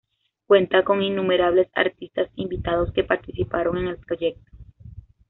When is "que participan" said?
2.91-3.77